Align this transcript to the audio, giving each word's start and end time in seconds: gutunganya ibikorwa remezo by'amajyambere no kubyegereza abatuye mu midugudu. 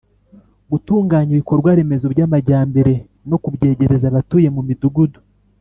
gutunganya 0.71 1.31
ibikorwa 1.33 1.69
remezo 1.79 2.05
by'amajyambere 2.13 2.93
no 3.29 3.37
kubyegereza 3.43 4.05
abatuye 4.11 4.47
mu 4.55 4.61
midugudu. 4.67 5.19